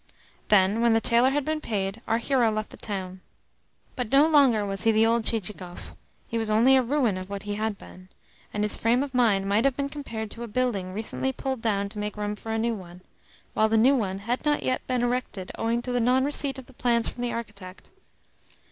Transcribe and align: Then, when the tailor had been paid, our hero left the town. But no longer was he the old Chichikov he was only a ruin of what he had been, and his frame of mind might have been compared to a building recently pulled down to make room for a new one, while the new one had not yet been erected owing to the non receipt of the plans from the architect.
Then, 0.47 0.81
when 0.81 0.93
the 0.93 0.99
tailor 0.99 1.29
had 1.29 1.45
been 1.45 1.61
paid, 1.61 2.01
our 2.07 2.17
hero 2.17 2.49
left 2.51 2.71
the 2.71 2.75
town. 2.75 3.21
But 3.95 4.11
no 4.11 4.27
longer 4.27 4.65
was 4.65 4.81
he 4.81 4.91
the 4.91 5.05
old 5.05 5.25
Chichikov 5.25 5.95
he 6.27 6.39
was 6.39 6.49
only 6.49 6.75
a 6.75 6.81
ruin 6.81 7.19
of 7.19 7.29
what 7.29 7.43
he 7.43 7.53
had 7.53 7.77
been, 7.77 8.09
and 8.51 8.63
his 8.63 8.75
frame 8.75 9.03
of 9.03 9.13
mind 9.13 9.47
might 9.47 9.63
have 9.63 9.77
been 9.77 9.89
compared 9.89 10.31
to 10.31 10.41
a 10.41 10.47
building 10.47 10.91
recently 10.91 11.31
pulled 11.31 11.61
down 11.61 11.87
to 11.89 11.99
make 11.99 12.17
room 12.17 12.35
for 12.35 12.51
a 12.51 12.57
new 12.57 12.73
one, 12.73 13.01
while 13.53 13.69
the 13.69 13.77
new 13.77 13.93
one 13.95 14.17
had 14.25 14.43
not 14.43 14.63
yet 14.63 14.81
been 14.87 15.03
erected 15.03 15.51
owing 15.55 15.83
to 15.83 15.91
the 15.91 15.99
non 15.99 16.25
receipt 16.25 16.57
of 16.57 16.65
the 16.65 16.73
plans 16.73 17.07
from 17.07 17.21
the 17.21 17.31
architect. 17.31 17.91